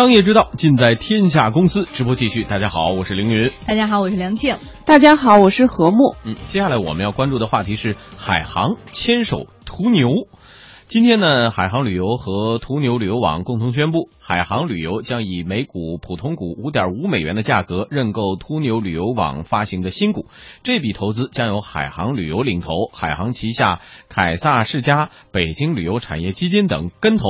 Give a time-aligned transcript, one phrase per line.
[0.00, 1.84] 商业之道尽在天下公司。
[1.84, 3.52] 直播继续，大家好，我是凌云。
[3.66, 4.56] 大家好，我是梁静。
[4.86, 6.16] 大家好，我是何木。
[6.24, 10.08] 嗯，接下来我们要关注的话题是海航牵手途牛。
[10.86, 20.24] 今天呢，海航旅游和途牛旅游网共同宣布，海航旅游将以每股普通股五点五美元的价格认购途牛旅游网发行的新股。
[20.62, 27.24] 这笔投资将由海航旅游领投，海航旗下凯撒世家、北京旅游产业基金等跟投。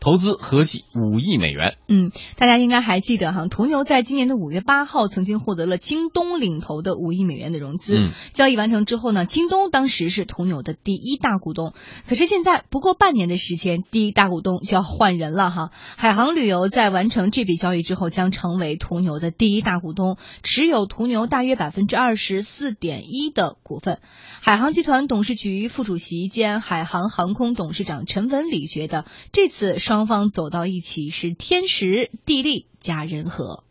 [0.00, 1.76] 投资合计五亿美元。
[1.88, 7.98] 嗯，大家应该还记得哈，途牛在今年的五月八号曾经获得了京东领投的五亿美元的融资。
[7.98, 11.72] 嗯，交易完成之后呢，京东当时是途牛的第一大股东。
[12.08, 15.70] 可是现在不过半年的时间，第一大股东就要换人了哈。
[15.96, 24.00] 海航旅游在完成这笔交易之后，将成为途牛的第一大股东，持有途牛大约百分之二十四点一的股份。
[24.42, 33.64] 海航集团董事局副主席兼海航航空董事长陈文礼觉得，这次双双方走到一起是天时地利加人和。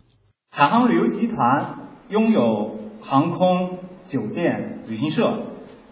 [0.49, 5.44] 海航旅游集团拥有航空、酒店、旅行社、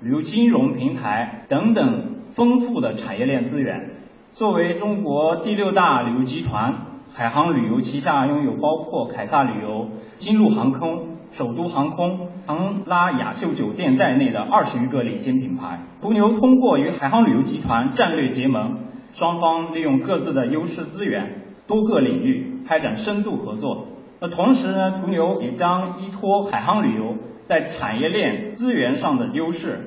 [0.02, 3.92] 旅游金融平台等等丰富的产业链资源。
[4.32, 11.10] 作为中国第六大旅游集团，海航旅游旗下拥有包括凯撒旅游、金鹿航空。
[11.34, 18.78] 首都航空、唐拉雅秀酒店在内的二十余个领先品牌，途牛通过与海航旅游集团战略结盟，
[19.14, 23.88] 双方利用各自的优势资源，多个领域开展深度合作。
[24.20, 29.80] 那同时呢，途牛也将依托海航旅游在产业链资源上的优势，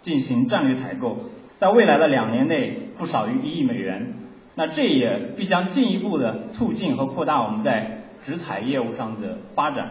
[0.00, 1.16] 进行战略采购，
[1.56, 4.14] 在未来的两年内不少于一亿美元。
[4.56, 9.90] 那这也必将进一步的促进和扩大我们在直采业务上的发展。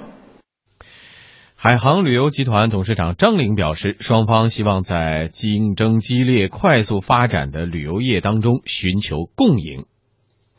[1.66, 9.86] 海航旅游集团董事长张玲表示，双方希望在竞争激烈、快速发展的旅游业当中寻求共赢。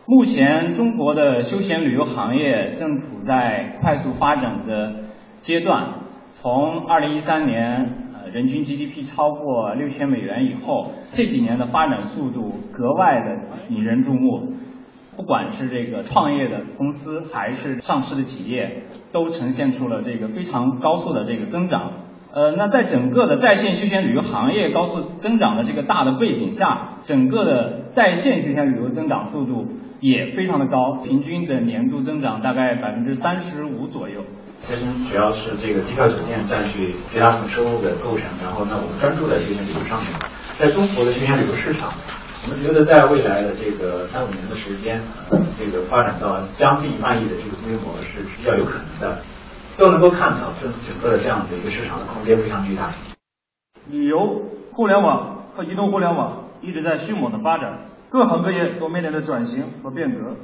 [0.06, 5.10] 目前，中国的休闲旅游行业正处在快速发展的
[5.42, 6.06] 阶段。
[6.30, 14.54] 从2013年，呃，人均 GDP 超过六千美元以后，这几年的发展速度格外的引人注目。
[15.16, 18.82] 不管是这个创业的公司，还是上市的企业，
[19.12, 21.92] 都呈现出了这个非常高速的这个增长。
[22.32, 29.68] 呃，那在整个的在线休闲旅游行业高速增长的这个大的背景下，整个的在线休闲旅游增长速度
[30.00, 34.22] 也非常的高，平均的年度增长大概百分之三十五左右。
[34.62, 40.08] 其实主要是这个机票酒店占据绝大部分收入的构成，然后呢，我们专注在休闲旅游上面，
[40.58, 41.92] 在中国的休闲旅游市场。
[42.46, 45.00] 我们觉得，在未来的这个三五年的时间，
[45.56, 49.22] 这个发展到将近一万亿的这个规模是比较有可能的，
[49.78, 52.90] 都能够看到整整个的这样的一个市场的空间非常巨大。
[53.88, 57.78] 旅游互联网和移动互联网一直在迅猛的发展，
[58.10, 60.36] 各行各业都面临着转型和变革。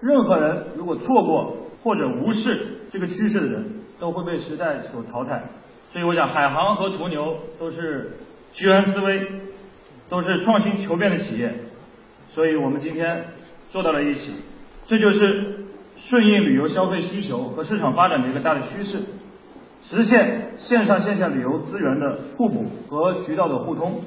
[0.00, 5.42] 任何人如果错过或者无视这个趋势的人，都会被时代所淘汰。
[5.88, 8.12] 所以，我想海航和途牛都是
[8.52, 9.28] 居安思危。
[10.08, 11.52] 都是创新求变的企业，
[12.28, 13.24] 所以我们今天
[13.70, 14.34] 坐到了一起，
[14.86, 19.00] 这就是顺应旅游消费需求和市场发展的一个大的趋势，
[19.82, 24.00] 实现线上线下旅游资源的互补和渠道的互通，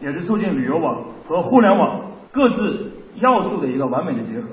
[0.00, 4.48] 也是促进旅游网和互联网各自要素的一个完美的结合。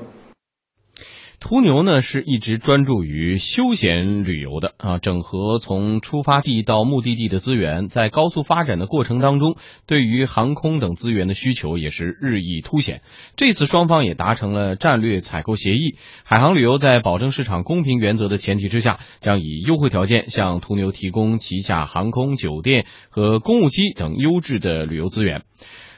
[1.49, 9.55] 途牛呢是一直专注于休闲旅游的啊，整合从出发地到目的地的资源，在高速发展的过程当中，
[9.87, 13.01] 对于航空等资源的需求也是日益凸显。
[13.35, 25.41] 这次双方也达成了战略采购协议，海航旅游在保证市场公平原则的前提之下，将以优惠条件向途牛提供旗下航空、酒店和公务机等优质的旅游资源。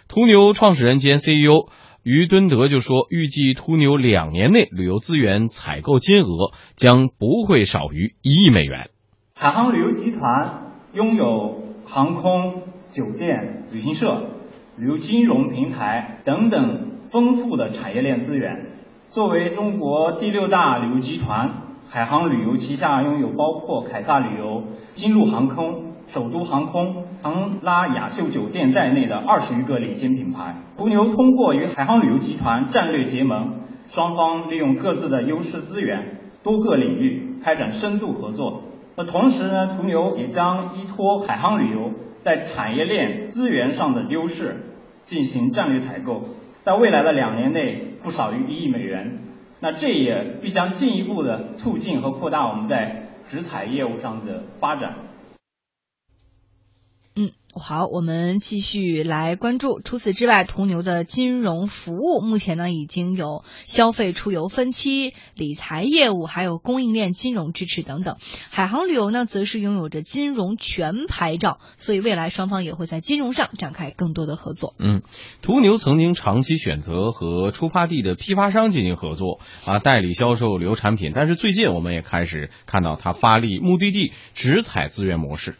[0.07, 1.67] 途牛创始人兼 CEO。
[2.03, 8.89] 于敦德就说，预计途牛两年内旅游资源采购金额将不会少于一亿美元。
[9.35, 14.29] 海航旅游集团拥有航空、酒店、旅行社、
[14.77, 18.71] 旅游金融平台等等丰富的产业链资源。
[19.07, 24.63] 作为中国第六大旅游集团，海航旅游旗下拥有包括凯撒旅游、
[24.95, 25.90] 金鹿航空。
[26.13, 38.63] 首都航空、唐拉雅秀酒店在内的二十余个领先品牌，途牛通过与海航旅游集团战略结盟，双方利用各自的优势资源，多个领域开展深度合作。
[38.97, 44.65] 那同时呢，途牛也将依托海航旅游在产业链资源上的优势，
[45.03, 46.23] 进行战略采购，
[46.61, 49.19] 在未来的两年内不少于一亿美元。
[49.61, 54.95] 那这也必将进一步的促进和扩大我们在直采业务上的发展。
[57.53, 59.81] 好，我们继续来关注。
[59.81, 68.15] 除此之外，途牛的金融服务目前呢已经有消费出游分期、理财业务，还有供应链金融支持等等。
[68.49, 74.73] 海航旅游呢，则是拥有着金融全牌照，所以未来双方也会在金融上展开更多的合作。
[74.79, 75.01] 嗯，
[75.41, 85.57] 途牛曾经长期选择和出发地的批发商进行合作啊，代理销售旅游产品，但是最近我们也开始看到它发力目的地直采资源模式。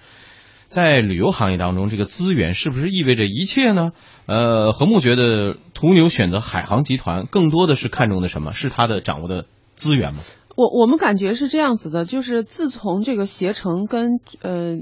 [0.72, 3.92] 在旅游行业当中，这个资源是不是意味着一切呢？
[4.26, 8.54] 呃，何木觉得途牛选择海航集团，更多的是看重的什么？
[8.54, 10.22] 是它的掌握的资源吗？
[10.56, 14.78] 我我们感觉是这样子的，就是自从这个携程跟呃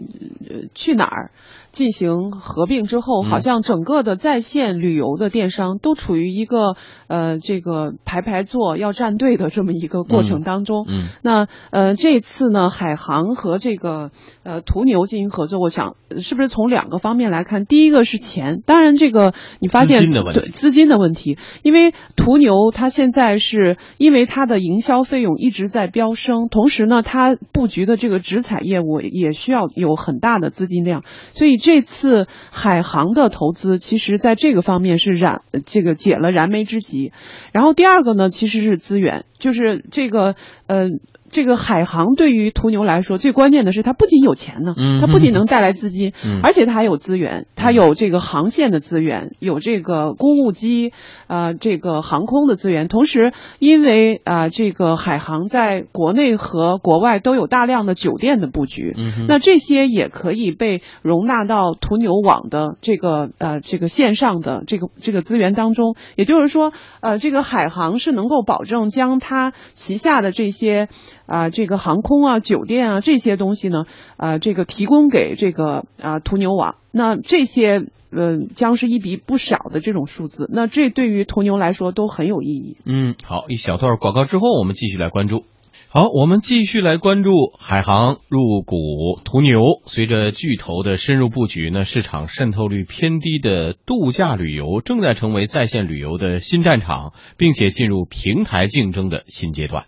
[0.73, 1.31] 去哪儿。
[1.71, 6.75] 进行合并之后，好像整个的在线旅游的电商都处于一个
[7.07, 10.87] 呃这个排排坐要站队的这么一个过程当中。
[10.89, 14.09] 嗯，那呃这次呢，海航和这个
[14.41, 17.65] 呃途牛进行合作，我想是不是从两个方面来看？
[17.65, 31.03] 第一个是钱，当然这个你发现对资金的问题，因为途牛它现在是因为它的营销费用一直直在飙升，同时呢，它布局的这个直采业务也需要有很大的资金量，
[31.33, 31.59] 所以。
[31.61, 37.11] 这次海航的投资，其实在这个方面是燃这个解了燃眉之急。
[37.51, 40.35] 然后第二个呢，其实是资源，就是这个
[40.67, 40.87] 呃。
[41.31, 50.91] 这个海航对于途牛来说，最关键的是它不仅有钱呢，它不仅能带来资金，而且它还有资源，它有这个航线的资源，有这个公务机，
[51.27, 52.87] 啊，这个航空的资源。
[52.87, 58.95] 同时，因为啊，这个海航在国内和国外都有大量的酒店的布局，
[59.27, 65.95] 那这些也可以被容纳到途牛网的这个呃这个线上的这个这个资源当中。
[66.15, 70.87] 也就是说，呃，这个海航是能够保证将它旗下的这些。
[71.29, 73.85] 啊，这个航空啊、酒店啊这些东西呢，
[74.17, 82.77] 啊，这个提供给这个啊途牛网，那这些嗯将是一笔不少的这种数字，那这对于途牛来说都很有意义。
[82.83, 85.45] 嗯，好，一小段广告之后，我们继续来关注。
[85.91, 88.75] 好，我们继续来关注海航入股
[89.23, 89.61] 途牛。
[89.85, 99.85] 随着巨头的深入布局呢，市场渗透率偏低的度假旅游正在成为在线旅游的新战场，并且进入平台竞争的新阶段。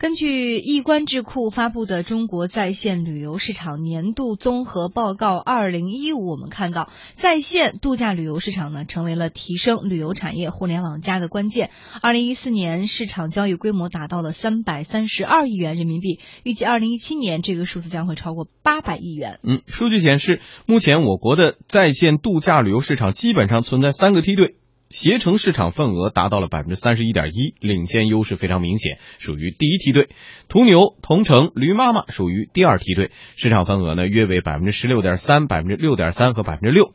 [0.00, 11.68] 根据易观智库发布的《中国在线旅游市场年度综合报告（二零一五）》，我们看到，在线度假旅游市场呢，成为了提升旅游产业“互联网加”的关键。
[12.00, 19.38] 二零一四年市场交易规模达到了三百三十二亿元人民币，预计二零一七年这个数字将会超过八百亿元。
[19.42, 24.54] 嗯，数据显示，目前我国的在线度假旅游市场基本上存在三个梯队。
[24.90, 30.08] 携程市场份额达到了百分之三十一点一，领先优势非常明显，属于第一梯队。
[30.48, 36.92] 途牛、同城、驴妈妈属于第二梯队，市场份额呢约为百分之十六点三、百分之六点三和百分之六。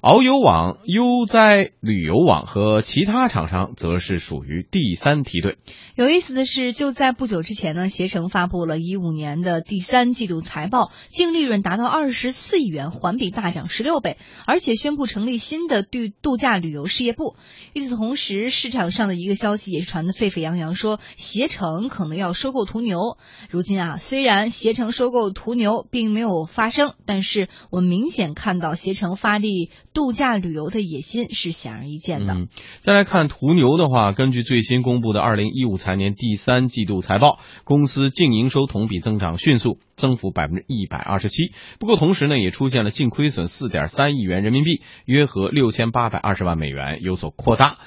[0.00, 5.58] 遨游网、悠哉旅游网和其他厂商则是属于第三梯队。
[5.96, 17.34] 有意思的是，就在不久之前呢，携程发布了一五年的第三季度财报，净利润达到二十四亿元，环比大涨十六倍，而且宣布成立新的度度假旅游事业部。
[17.72, 23.18] 与此同时，市场上的一个消息也是传得沸沸扬扬，说携程可能要收购途牛。
[23.50, 29.72] 如今啊，虽然携程收购途牛并没有发生，但是我们明显看到携程发力。
[29.98, 32.32] 度假旅游的野心是显而易见的。
[32.34, 32.48] 嗯，
[32.78, 41.50] 再来看途牛的话，根据最新公布的二零一五财年第三季度财报，公司净营收同比增长迅速，增幅百分之一百二十七。
[41.80, 47.78] 不过同时呢，也出现了净亏损四点三亿元人民币，约合六千八百二十万美元，有所扩大。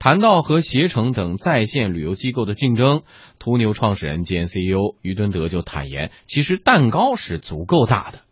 [0.00, 3.02] 谈到和携程等在线旅游机构的竞争，
[3.38, 8.22] 途牛创始人兼 CEO 于敦德就坦言，其实蛋糕是足够大的。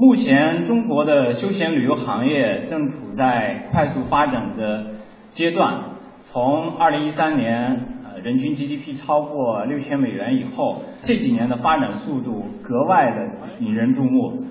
[0.00, 4.86] 目前，中国的休闲旅游行业正处在快速发展的
[5.30, 5.80] 阶段。
[6.22, 14.44] 从2013年，呃，人均 GDP 超过六千美元以后，这几年的发展速度格外的引人注目。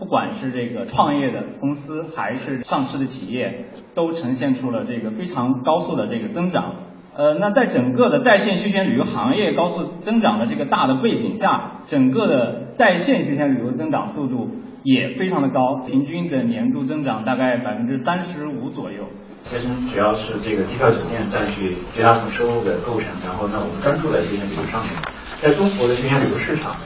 [0.00, 6.74] 不管是这个创业的公司，还是上市的企业，都呈现出了这个非常高速的这个增长。
[7.16, 14.48] 呃，那在整个的在线休闲旅游行业高速增长的这个大的背景下，整个的在线休闲旅游增长速度。
[14.82, 19.04] 也非常的高，平均的年度增长大概百分之三十五左右。
[19.44, 24.92] 其实主要是这个机票酒店占据绝大部分收入的构成，然后呢，我们专注在休闲旅游上面。
[25.40, 26.76] 在中国的休闲旅游市场，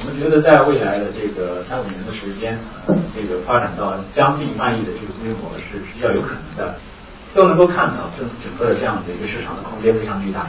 [0.00, 2.56] 我们觉得在未来的这个三五年的时间，
[3.14, 6.76] 这个发展到将近万亿的这个规模是比较有可能的，
[7.34, 10.46] 都能够看到这整个的这样的一个市场的空间非常巨大。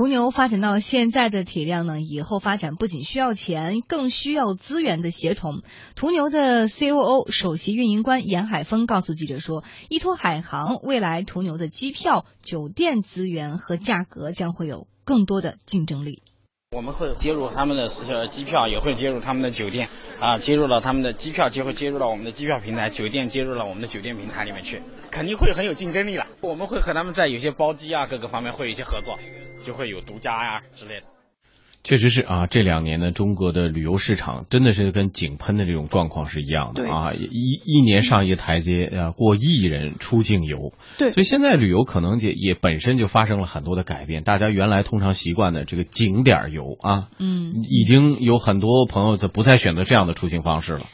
[0.00, 5.60] 途牛发展到现在的体量呢，以后发展不仅需要钱，更需要资源的协同。
[5.94, 16.22] 途牛的 COO 首席运营官严海峰告诉记者说，依托海航，未来途牛的机票、酒店资源和价格将会有更多的竞争力。
[16.74, 24.80] 我们会接入他们的呃机票，也会接入他们的酒店啊，接入了他们的机票，就会接入到我们的机票平台，酒店接入了我们的酒店平台里面去，
[25.10, 26.26] 肯定会很有竞争力了。
[26.40, 29.18] 我们会和他们在有些包机啊各个方面会有一些合作，
[29.64, 31.06] 就会有独家呀之类的。
[31.82, 50.84] 确实是啊，这两年呢，中国的旅游市场真的是跟井喷的这种状况是一样的啊，一一年上一个台阶啊，过亿人出境游，对，所以现在旅游可能也也本身就发生了很多的改变，大家原来通常习惯的这个景点游啊，嗯，已经有很多朋友就不再选择这样的出行方式了。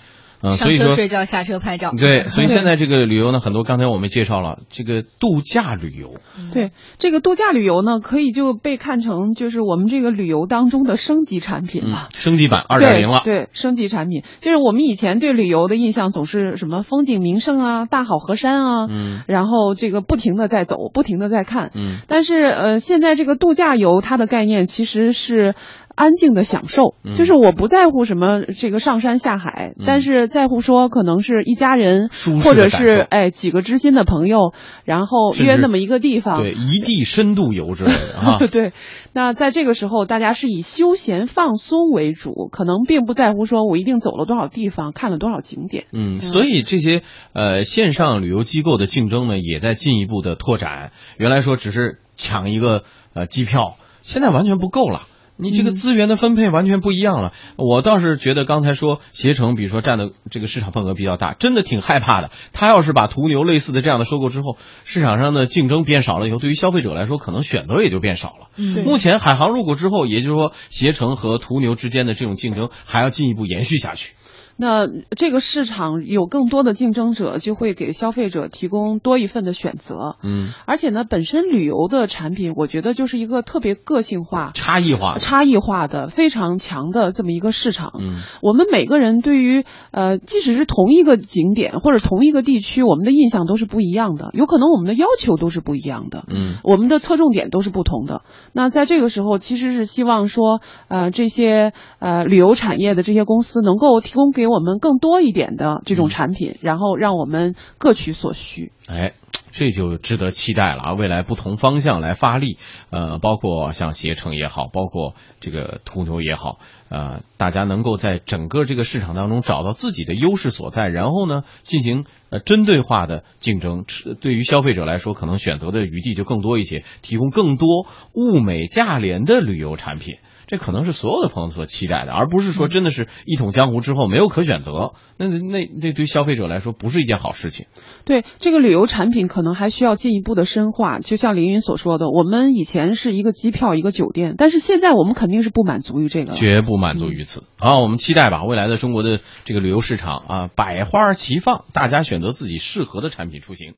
[0.46, 1.92] 嗯，所以说睡觉下车拍照。
[1.96, 6.14] 对， 所以现在这个旅游呢，很多刚才我们介绍了这个度假旅游。
[6.52, 13.22] 对，这个度假旅游呢，可以就被看成就是我们这个旅游当中的升级产品了，升级版二点零了。
[13.24, 25.54] 对，升级产品就是我们以前对旅游的印象总是什么风景名胜啊、大好河山啊，嗯，然后这个不停的在走，不停的在看，嗯，但是呃，现在这个度假游它的概念其实是。
[25.96, 32.10] 安静的享受，就是我不在乎什么这个上山下海，但是在乎说可能是一家人，
[32.44, 34.52] 或者是哎几个知心的朋友，
[34.84, 38.38] 然后约那么一个地方，对一地深度游之类的 啊。
[38.46, 38.72] 对，
[39.14, 45.86] 那在这个时候，大家是以休闲放松为主，可能并不在乎说我一定走了多少地方，看了多少景点。
[45.94, 47.00] 嗯，所以这些
[47.32, 50.92] 呃线上旅游机构的竞争呢，也在进一步的拓展。
[51.16, 52.82] 原来说只是抢一个
[53.14, 55.06] 呃机票，现在完全不够了。
[55.36, 57.32] 你这个资源的分配完全不一样了。
[57.56, 62.30] 我倒是觉得刚才说携程，比如说占的这个市场份额比较大，真的挺害怕的。
[62.52, 68.48] 他要是把途牛类似的这样的收购之后，市场上的竞争变少了以后，对于消费者来说，可能选择也就变少了。
[68.56, 74.14] 嗯，目前海航入股之后，也就是说携程和途牛之间的这种竞争还要进一步延续下去。
[74.56, 74.86] 那
[75.16, 80.16] 这个市场有更多的竞争者，就会给消费者提供多一份的选择。
[80.22, 87.92] 嗯，而且呢，本身旅游的产品，我觉得就是一个特别个性化、差异化、差异化的非常强的这么一个市场。
[88.00, 96.24] 嗯，我们每个人对于呃，即使是同一个景点或者同一个地区，我们的印象都是不一样的，有可能我们的要求都是不一样的。
[96.28, 98.22] 嗯，我们的侧重点都是不同的。
[98.52, 108.70] 那在这个时候，其实是希望说，呃，这些呃旅游产业的这些公司能够提供给给我们更多一点的这种产品，然后让我们各取所需。
[108.86, 109.14] 哎，
[109.50, 110.92] 这就值得期待了啊！
[110.92, 112.58] 未来不同方向来发力，
[112.90, 123.84] 呃，包括像携程也好，包括这个途牛也好，呃，大家能够在整个这个市场当中找到自己的优势所在，然后呢，进行呃针对化的竞争。
[124.20, 130.18] 对于消费者来说，可能选择的余地就更多一些，提供更多物美价廉的旅游产品。
[130.46, 134.92] 这可能是所有的朋友所期待的，而不是说真的是一统江湖之后没有可选择。
[135.18, 137.66] 那那那对消费者来说不是一件好事情。
[138.04, 140.98] 对这个旅游产品，可能还需要进一步的深化。
[141.00, 147.42] 就像凌云所说的，我们以前是一个机票一个酒店，但是现在我们肯定是不满足于这个，绝不满足于此。
[147.58, 153.74] 啊，我们期待吧，未来的中国的这个旅游市场啊，百花齐放，大家选择自己适合的产品出行。